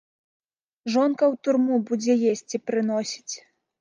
Жонка 0.93 1.23
ў 1.33 1.47
турму 1.47 1.75
будзе 1.91 2.13
есці 2.33 2.63
прыносіць. 2.71 3.35